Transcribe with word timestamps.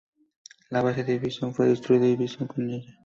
La 0.71 0.81
base 0.81 1.03
de 1.05 1.19
Bison 1.19 1.53
fue 1.53 1.67
destruida, 1.67 2.07
y 2.07 2.15
Bison 2.15 2.47
con 2.47 2.67
ella. 2.71 2.97